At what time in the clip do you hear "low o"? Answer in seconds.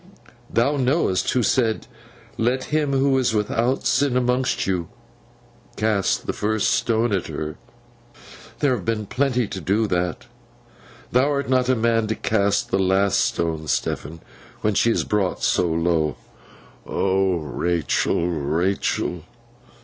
15.67-17.35